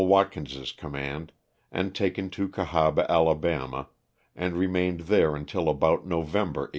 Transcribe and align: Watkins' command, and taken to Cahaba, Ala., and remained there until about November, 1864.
Watkins' 0.03 0.71
command, 0.71 1.31
and 1.71 1.93
taken 1.93 2.31
to 2.31 2.49
Cahaba, 2.49 3.05
Ala., 3.07 3.89
and 4.35 4.57
remained 4.57 5.01
there 5.01 5.35
until 5.35 5.69
about 5.69 6.07
November, 6.07 6.61
1864. 6.61 6.69